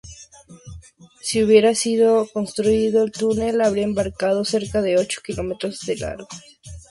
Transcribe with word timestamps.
Si 1.21 1.43
hubiera 1.43 1.75
sido 1.75 2.25
construido, 2.31 3.03
el 3.03 3.11
túnel 3.11 3.61
habría 3.61 3.83
embarcado 3.83 4.43
cerca 4.45 4.81
de 4.81 4.97
ocho 4.97 5.21
kilómetros 5.23 5.79
de 5.85 5.95
largo. 5.97 6.27